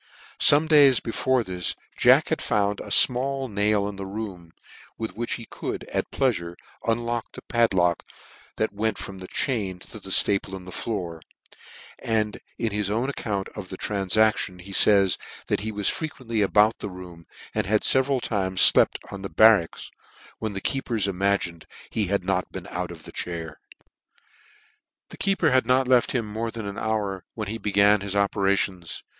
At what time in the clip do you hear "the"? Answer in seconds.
3.97-4.05, 7.33-7.43, 9.19-9.27, 10.65-10.71, 16.79-16.89, 19.21-19.29, 20.53-20.61, 25.09-25.17